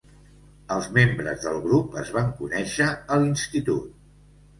Els 0.75 0.85
membres 0.93 1.43
del 1.43 1.59
grup 1.65 1.97
es 2.03 2.09
van 2.15 2.31
conèixer 2.39 2.87
a 3.17 3.19
l'institut. 3.25 3.93